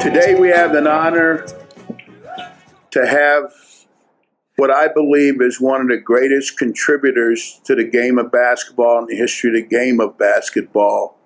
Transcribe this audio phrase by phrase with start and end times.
[0.00, 1.46] Today we have an honor
[2.92, 3.52] to have
[4.56, 9.06] what I believe is one of the greatest contributors to the game of basketball in
[9.06, 11.18] the history of the game of basketball.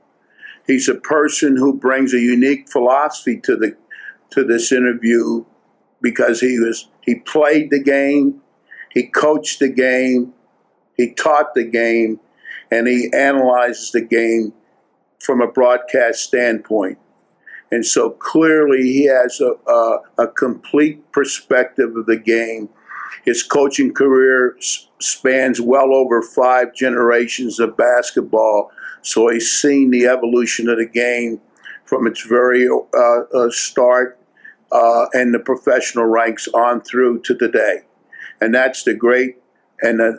[0.66, 3.77] He's a person who brings a unique philosophy to the
[4.30, 5.45] to this interview
[6.00, 8.42] because he was he played the game,
[8.92, 10.34] he coached the game,
[10.96, 12.20] he taught the game,
[12.70, 14.52] and he analyzes the game
[15.22, 16.98] from a broadcast standpoint.
[17.70, 22.68] And so clearly he has a, a, a complete perspective of the game.
[23.24, 24.56] His coaching career
[25.00, 28.70] spans well over five generations of basketball.
[29.00, 31.40] So he's seen the evolution of the game
[31.84, 34.18] from its very uh, uh, start
[34.73, 37.82] uh, and the professional ranks on through to today.
[38.40, 39.36] And that's the great,
[39.82, 40.12] and uh,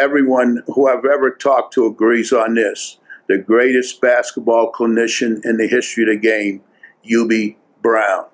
[0.00, 2.98] everyone who I've ever talked to agrees on this
[3.32, 6.62] the greatest basketball clinician in the history of the game
[7.08, 8.26] Hubie Brown.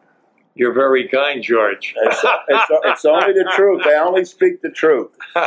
[0.55, 1.95] You're very kind, George.
[1.97, 3.83] It's, it's, it's only the truth.
[3.87, 5.11] I only speak the truth.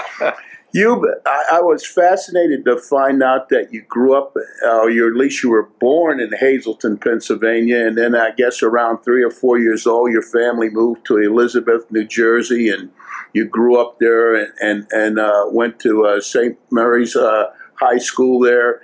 [0.73, 5.15] You, I, I was fascinated to find out that you grew up, uh, or at
[5.17, 9.59] least you were born in Hazleton, Pennsylvania, and then I guess around three or four
[9.59, 12.89] years old, your family moved to Elizabeth, New Jersey, and
[13.33, 16.57] you grew up there and and, and uh, went to uh, St.
[16.71, 18.81] Mary's uh, High School there.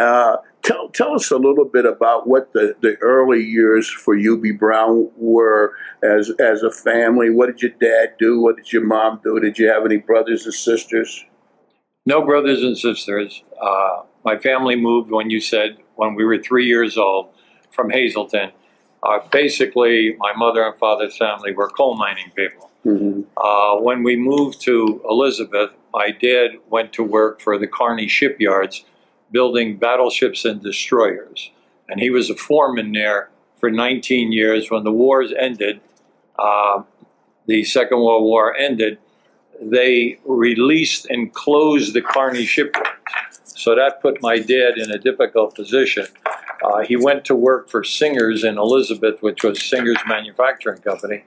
[0.00, 4.58] Uh, tell tell us a little bit about what the, the early years for Hubie
[4.58, 7.30] Brown were as as a family.
[7.30, 8.40] What did your dad do?
[8.40, 9.38] What did your mom do?
[9.40, 11.24] Did you have any brothers and sisters?
[12.06, 13.42] No brothers and sisters.
[13.60, 17.28] Uh, my family moved when you said when we were three years old
[17.70, 18.52] from Hazleton.
[19.02, 22.70] Uh, basically, my mother and father's family were coal mining people.
[22.84, 23.22] Mm-hmm.
[23.36, 28.84] Uh, when we moved to Elizabeth, my dad went to work for the Kearny shipyards
[29.30, 31.50] building battleships and destroyers.
[31.88, 34.70] And he was a foreman there for 19 years.
[34.70, 35.80] When the wars ended,
[36.38, 36.82] uh,
[37.46, 38.98] the Second World War ended,
[39.60, 42.90] they released and closed the Kearny shipyards.
[43.44, 46.06] So that put my dad in a difficult position.
[46.62, 51.24] Uh, he went to work for Singers in Elizabeth, which was Singers Manufacturing Company.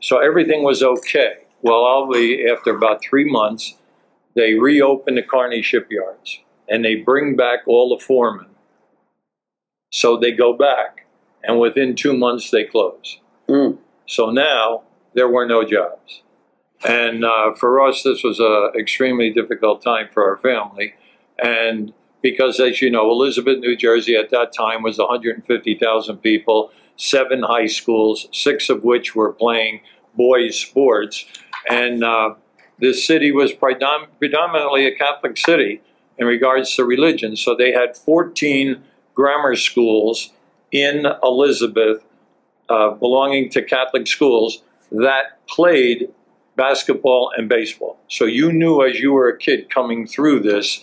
[0.00, 1.44] So everything was okay.
[1.62, 3.74] Well, I'll be, after about three months,
[4.34, 8.46] they reopened the Kearny shipyards and they bring back all the foremen.
[9.90, 11.06] So they go back,
[11.42, 13.18] and within two months they close.
[13.48, 13.78] Mm.
[14.06, 14.82] So now
[15.14, 16.22] there were no jobs.
[16.84, 20.94] And uh, for us, this was an extremely difficult time for our family.
[21.42, 27.42] And because, as you know, Elizabeth, New Jersey at that time was 150,000 people, seven
[27.42, 29.80] high schools, six of which were playing
[30.16, 31.24] boys' sports.
[31.68, 32.34] And uh,
[32.78, 35.80] this city was predom- predominantly a Catholic city
[36.18, 37.36] in regards to religion.
[37.36, 38.82] So they had 14
[39.14, 40.30] grammar schools
[40.72, 42.04] in Elizabeth
[42.68, 46.08] uh, belonging to Catholic schools that played
[46.56, 47.98] basketball and baseball.
[48.08, 50.82] So you knew as you were a kid coming through this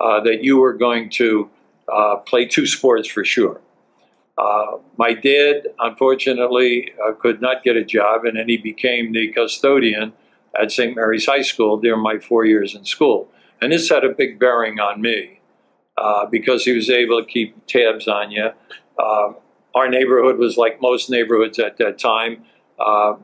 [0.00, 1.50] uh, that you were going to
[1.92, 3.60] uh, play two sports for sure.
[4.36, 9.28] Uh, my dad, unfortunately, uh, could not get a job, and then he became the
[9.32, 10.12] custodian
[10.60, 10.94] at St.
[10.96, 13.28] Mary's High School during my four years in school.
[13.64, 15.40] And this had a big bearing on me
[15.96, 18.50] uh, because he was able to keep tabs on you.
[18.98, 19.32] Uh,
[19.74, 22.44] our neighborhood was like most neighborhoods at that time.
[22.78, 23.14] Uh,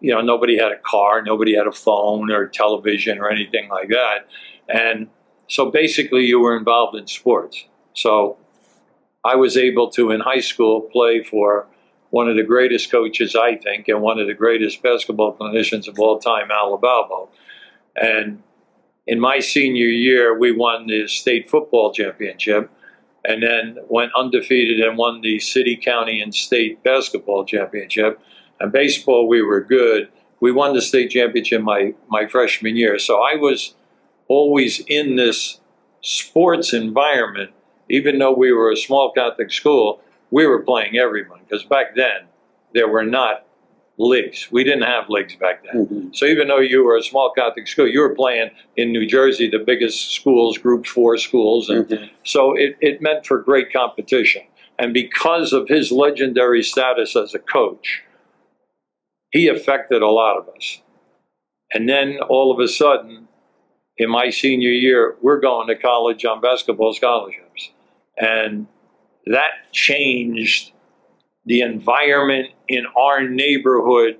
[0.00, 3.88] you know, nobody had a car, nobody had a phone or television or anything like
[3.88, 4.28] that.
[4.68, 5.08] And
[5.48, 7.64] so basically, you were involved in sports.
[7.94, 8.36] So
[9.24, 11.68] I was able to, in high school, play for
[12.10, 15.98] one of the greatest coaches, I think, and one of the greatest basketball clinicians of
[15.98, 17.30] all time, Al Balbo.
[17.98, 18.42] And
[19.06, 22.70] in my senior year, we won the state football championship
[23.24, 28.20] and then went undefeated and won the city, county, and state basketball championship.
[28.60, 30.08] And baseball, we were good.
[30.40, 32.98] We won the state championship my, my freshman year.
[32.98, 33.74] So I was
[34.28, 35.60] always in this
[36.02, 37.50] sports environment,
[37.88, 40.00] even though we were a small Catholic school,
[40.30, 42.26] we were playing everyone because back then
[42.74, 43.45] there were not
[43.98, 44.48] leagues.
[44.50, 45.86] We didn't have leagues back then.
[45.86, 46.08] Mm-hmm.
[46.12, 49.48] So even though you were a small Catholic school, you were playing in New Jersey,
[49.48, 52.10] the biggest schools, Group Four schools, and Mhm.
[52.22, 54.42] so it, it meant for great competition.
[54.78, 58.02] And because of his legendary status as a coach,
[59.30, 60.82] he affected a lot of us.
[61.72, 63.28] And then all of a sudden,
[63.96, 67.70] in my senior year, we're going to college on basketball scholarships.
[68.18, 68.66] And
[69.24, 70.72] that changed
[71.46, 74.18] the environment in our neighborhood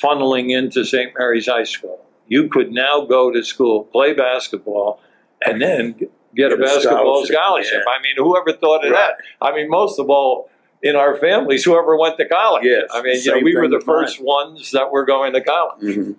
[0.00, 1.12] funneling into St.
[1.18, 2.04] Mary's High School.
[2.28, 5.00] You could now go to school, play basketball,
[5.44, 7.82] and then get, a Get a basketball scholarship, scholarship.
[7.86, 7.92] yeah.
[7.92, 9.12] I mean, whoever thought of Right.
[9.18, 9.46] that?
[9.46, 10.48] I mean, most of all,
[10.82, 12.64] in our families whoever went to college.
[12.64, 13.84] Yes, I mean, you know, we were the mine.
[13.84, 15.82] first ones that were going to college.
[15.96, 16.14] Mhm.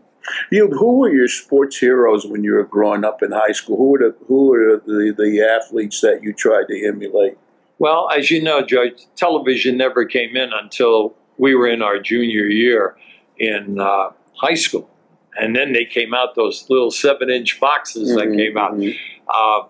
[0.51, 3.77] You, who were your sports heroes when you were growing up in high school?
[3.77, 7.38] Who were the who were the, the athletes that you tried to emulate?
[7.81, 12.44] Well, as you know, George, television never came in until we were in our junior
[12.44, 12.95] year
[13.39, 14.88] in uh, high school.
[15.36, 18.74] And then they came out, those little seven inch boxes that Mhm, came out.
[18.78, 18.95] mhm.
[19.28, 19.63] Uh,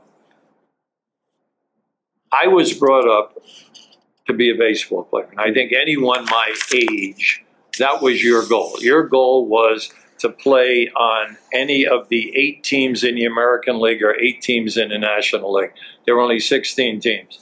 [2.34, 3.42] I was brought up
[4.28, 5.30] to be a baseball player.
[5.32, 7.46] And I think anyone my age,
[7.80, 8.74] that was your goal.
[8.82, 14.04] Your goal was to play on any of the eight teams in the American League
[14.04, 15.72] or eight teams in the National League.
[16.06, 17.40] There were only 16 teams.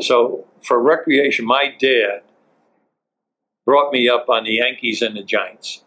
[0.00, 2.22] So for recreation, my dad
[3.64, 5.82] brought me up on the Yankees and the Giants.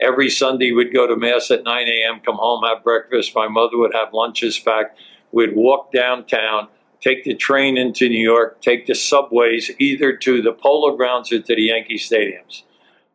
[0.00, 3.34] Every Sunday, we'd go to Mass at 9 a.m., come home, have breakfast.
[3.34, 4.98] My mother would have lunches packed.
[5.30, 6.68] We'd walk downtown,
[7.00, 11.40] take the train into New York, take the subways either to the Polo Grounds or
[11.40, 12.64] to the Yankee stadiums.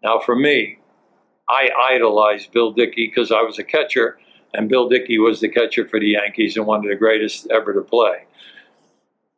[0.02, 0.80] Now, for me,
[1.50, 4.18] I idolized Bill Dickey because I was a catcher,
[4.54, 7.74] and Bill Dickey was the catcher for the Yankees and one of the greatest ever
[7.74, 8.26] to play.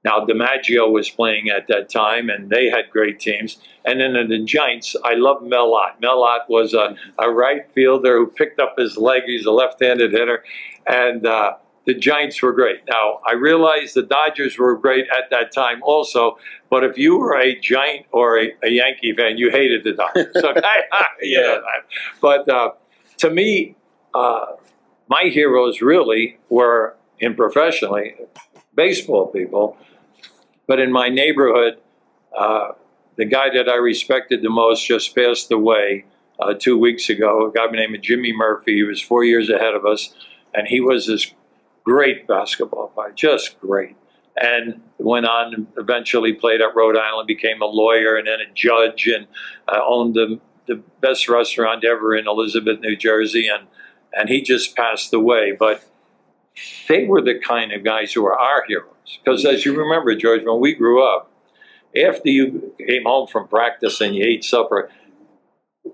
[0.03, 3.57] Now, DiMaggio was playing at that time, and they had great teams.
[3.85, 6.01] And then in the Giants, I love Mel Ott.
[6.01, 9.23] Mel Ott was a, a right fielder who picked up his leg.
[9.25, 10.43] He's a left-handed hitter,
[10.87, 11.53] and uh,
[11.85, 12.81] the Giants were great.
[12.89, 16.37] Now, I realize the Dodgers were great at that time also,
[16.69, 20.35] but if you were a Giant or a, a Yankee fan, you hated the Dodgers.
[20.43, 20.81] Okay?
[21.21, 21.59] yeah.
[22.21, 22.71] But uh,
[23.17, 23.75] to me,
[24.13, 24.45] uh,
[25.07, 28.15] my heroes really were in professionally
[28.75, 29.77] baseball people,
[30.67, 31.77] but in my neighborhood,
[32.37, 32.71] uh,
[33.17, 36.05] the guy that I respected the most just passed away
[36.39, 37.47] uh, two weeks ago.
[37.47, 38.75] A guy by the name of Jimmy Murphy.
[38.75, 40.13] He was four years ahead of us,
[40.53, 41.33] and he was this
[41.83, 43.95] great basketball player, just great.
[44.41, 49.07] And went on eventually played at Rhode Island, became a lawyer and then a judge,
[49.07, 49.27] and
[49.67, 53.47] uh, owned the, the best restaurant ever in Elizabeth, New Jersey.
[53.47, 53.67] And,
[54.13, 55.51] and he just passed away.
[55.51, 55.83] But
[56.87, 59.19] they were the kind of guys who were our heroes.
[59.23, 61.31] Because as you remember, George, when we grew up,
[61.95, 64.89] after you came home from practice and you ate supper,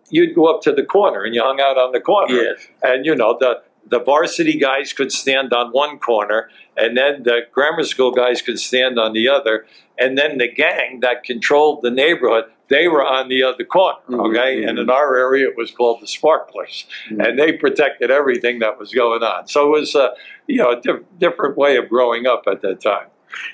[0.09, 2.35] you'd go up to the corner and you hung out on the corner.
[2.35, 2.67] Yes.
[2.83, 7.41] And you know, the the varsity guys could stand on one corner, and then the
[7.51, 9.65] grammar school guys could stand on the other,
[9.97, 14.29] and then the gang that controlled the neighborhood, they were on the other corner, Mhm,
[14.29, 14.63] okay?
[14.63, 17.25] And in our area, it was called the Sparklers, Mhm.
[17.25, 19.47] and they protected everything that was going on.
[19.47, 20.09] So it was, uh,
[20.47, 23.07] you know, a diff- different way of growing up at that time.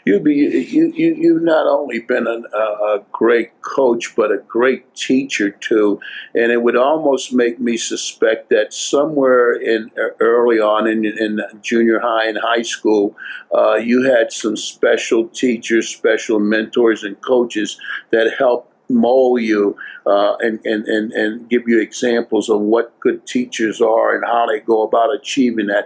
[0.06, 0.36] Hubie
[0.72, 5.50] you you you've not only been an, a, a great coach, but a great teacher
[5.50, 6.00] too,
[6.36, 12.00] and it would almost make me suspect that somewhere in early on in, in junior
[12.00, 13.16] high and high school,
[13.56, 17.80] uh, you had some special teachers, special mentors, and coaches
[18.12, 19.76] that helped mold you
[20.06, 24.46] uh, and, and, and, and give you examples of what good teachers are and how
[24.48, 25.86] they go about achieving that.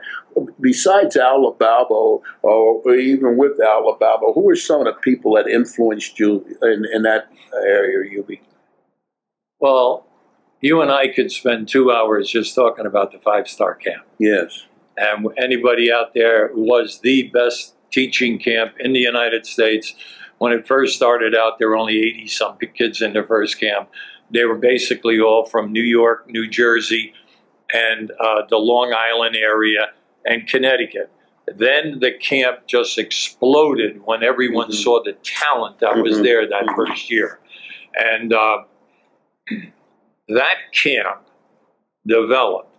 [0.61, 5.35] Besides Al Balbo, or, or even with Al Balbo, who are some of the people
[5.35, 8.41] that influenced you in, in that area, Hubie?
[9.59, 10.05] Well,
[10.61, 14.05] you and I could spend two hours just talking about the five star camp.
[14.19, 14.65] Yes.
[14.97, 19.93] And anybody out there who was the best teaching camp in the United States.
[20.39, 23.89] When it first started out, there were only 80 some kids in the first camp.
[24.29, 27.13] They were basically all from New York, New Jersey,
[27.73, 29.87] and uh, the Long Island area
[30.25, 31.09] and Connecticut.
[31.55, 34.73] Then the camp just exploded when everyone Mhm.
[34.83, 36.23] saw the talent that was Mhm.
[36.23, 36.75] there that Mhm.
[36.75, 37.39] first year.
[37.95, 38.63] And uh,
[40.27, 41.21] that camp
[42.05, 42.73] developed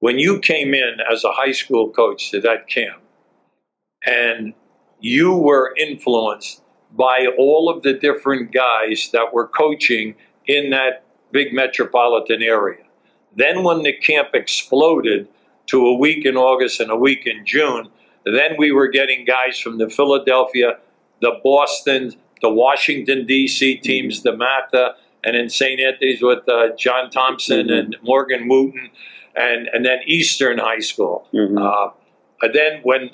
[0.00, 3.00] when you came in as a high school coach to that camp
[4.06, 4.54] and
[5.04, 6.62] you were influenced
[6.96, 10.14] by all of the different guys that were coaching
[10.46, 12.82] in that big metropolitan area.
[13.36, 15.28] Then, when the camp exploded
[15.66, 17.88] to a week in August and a week in June,
[18.24, 20.78] then we were getting guys from the Philadelphia,
[21.20, 23.76] the Boston, the Washington, D.C.
[23.78, 25.80] teams, DeMatha, and in St.
[25.80, 27.78] Anthony's with uh, John Thompson Mhm.
[27.78, 28.88] and Morgan Wootten,
[29.36, 31.28] and, and then Eastern High School.
[31.34, 31.58] Mhm.
[31.60, 31.90] Uh,
[32.40, 33.10] and then when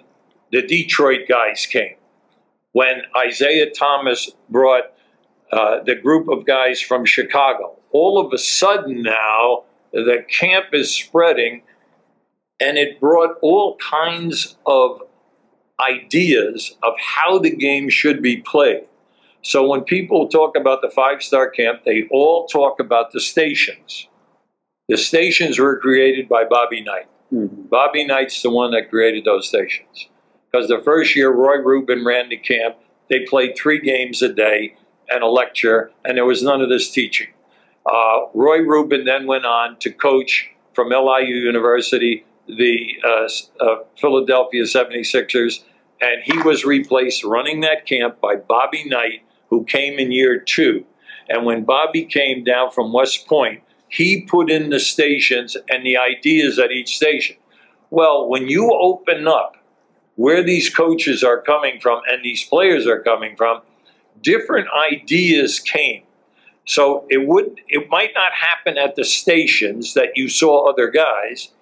[0.53, 1.97] the Detroit guys came,
[2.73, 4.85] when Isiah Thomas brought
[5.53, 10.95] uh, the group of guys from Chicago, all of a sudden now the camp is
[10.95, 11.63] spreading
[12.61, 15.03] and it brought all kinds of
[15.81, 18.87] ideas of how the game should be played.
[19.43, 24.07] So when people talk about the five star camp, they all talk about the stations.
[24.89, 27.07] The stations were created by Bobby Knight.
[27.33, 27.71] Mhm.
[27.71, 30.09] Bobby Knight's the one that created those stations.
[30.51, 32.77] Because the first year Roy Rubin ran the camp,
[33.09, 34.75] they played three games a day,
[35.09, 37.29] and a lecture, and there was none of this teaching.
[37.85, 44.65] Uh, Roy Rubin then went on to coach from LIU University the uh, uh, Philadelphia
[44.65, 45.63] 76ers,
[46.01, 50.85] and he was replaced running that camp by Bobby Knight, who came in year two.
[51.29, 55.97] And when Bobby came down from West Point, he put in the stations and the
[55.97, 57.37] ideas at each station.
[57.91, 59.57] Well, when you open up
[60.21, 63.63] where these coaches are coming from and these players are coming from,
[64.21, 66.03] different ideas came.
[66.67, 71.53] So it would it might not happen at the stations that you saw other guys,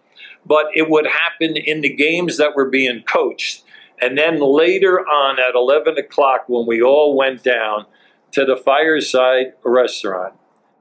[0.44, 3.62] but it would happen in the games that were being coached.
[4.02, 7.86] And then later on at 11 o'clock, when we all went down
[8.32, 10.34] to the fireside restaurant,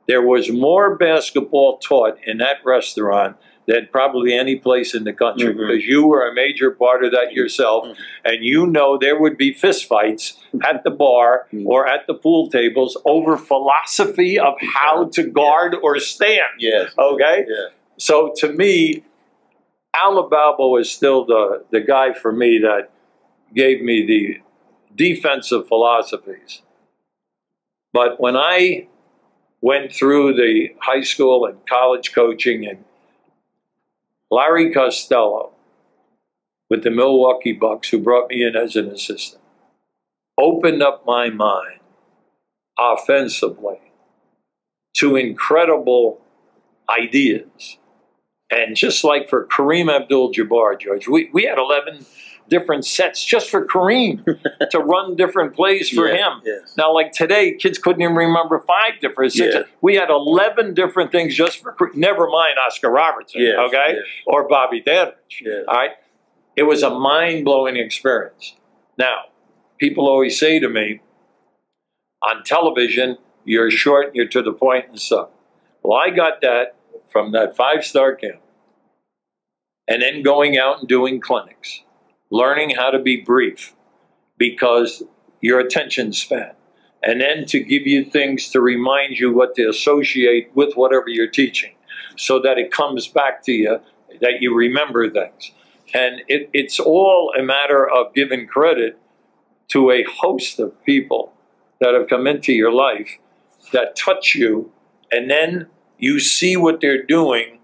[0.08, 5.54] there was more basketball taught in that restaurant than probably any place in the country
[5.54, 5.58] Mhm.
[5.58, 7.86] because you were a major part of that yourself.
[7.86, 7.96] Mhm.
[8.24, 11.66] And you know there would be fistfights at the bar Mhm.
[11.66, 16.54] or at the pool tables over philosophy of how to guard or stand.
[16.60, 16.94] Yes.
[16.98, 17.46] Okay?
[17.48, 17.68] Yeah.
[17.98, 19.04] So to me,
[19.94, 22.92] Al Balbo is still the, the guy for me that
[23.54, 24.38] gave me the
[24.96, 26.62] defensive philosophies.
[27.94, 28.88] But when I
[29.62, 32.84] went through the high school and college coaching, and
[34.30, 35.52] Larry Costello
[36.70, 39.42] with the Milwaukee Bucks, who brought me in as an assistant,
[40.38, 41.80] opened up my mind
[42.78, 43.80] offensively
[44.96, 46.22] to incredible
[46.90, 47.78] ideas.
[48.50, 52.06] And just like for Kareem Abdul Jabbar, George, we, we had 11
[52.50, 54.24] different sets just for Kareem
[54.72, 56.42] to run different plays for Yeah, him.
[56.46, 56.76] Yes.
[56.78, 59.54] Now, like today, kids couldn't even remember five different six.
[59.56, 59.62] Yeah.
[59.82, 61.96] We had 11 different things just for Kareem.
[61.96, 63.86] Never mind Oscar Robertson, Yes, okay?
[63.96, 64.04] yes.
[64.26, 65.42] Or Bobby Dandridge.
[65.44, 65.66] Yes.
[65.68, 65.92] All right?
[66.56, 68.56] It was a mind blowing experience.
[68.98, 69.26] Now,
[69.80, 71.02] people always say to me,
[72.24, 75.30] on television, you're short, you're to the point, and so.
[75.84, 76.76] Well, I got that
[77.10, 78.42] from that five star camp.
[79.88, 81.82] And then going out and doing clinics,
[82.30, 83.74] learning how to be brief
[84.38, 85.04] because
[85.42, 86.52] your attention span.
[87.04, 91.28] And then to give you things to remind you what to associate with whatever you're
[91.28, 91.76] teaching
[92.18, 93.80] so that it comes back to you,
[94.20, 95.52] that you remember things.
[95.94, 99.00] And it, it's all a matter of giving credit
[99.70, 101.34] to a host of people
[101.80, 103.10] that have come into your life
[103.72, 104.72] that touch you,
[105.12, 105.68] and then
[105.98, 107.60] you see what they're doing,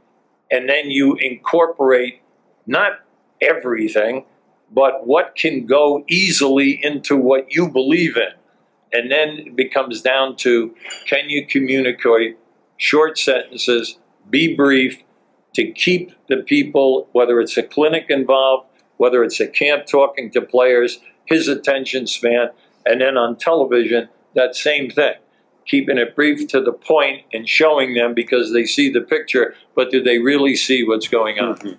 [0.51, 2.22] and then you incorporate
[2.67, 3.00] not
[3.41, 4.25] everything,
[4.74, 8.34] but what can go easily into what you believe in.
[8.92, 10.75] And then it becomes down to
[11.06, 12.38] can you communicate
[12.77, 13.98] short sentences,
[14.30, 15.01] be brief,
[15.56, 20.42] to keep the people, whether it's a clinic involved, whether it's a camp talking to
[20.42, 22.50] players, his attention span,
[22.86, 25.13] and then on television, that same thing.
[25.65, 29.92] Keeping it brief to the point and showing them because they see the picture, but
[29.92, 31.58] do they really see what's going on?
[31.58, 31.77] Mhm.